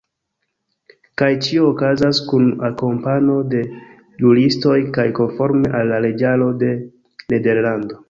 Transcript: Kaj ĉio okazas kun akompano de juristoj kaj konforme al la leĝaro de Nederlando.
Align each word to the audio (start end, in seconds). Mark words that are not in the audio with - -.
Kaj 1.21 1.27
ĉio 1.47 1.67
okazas 1.73 2.21
kun 2.31 2.49
akompano 2.71 3.37
de 3.53 3.63
juristoj 4.25 4.81
kaj 4.99 5.09
konforme 5.23 5.75
al 5.83 5.95
la 5.95 6.05
leĝaro 6.11 6.53
de 6.67 6.77
Nederlando. 6.85 7.99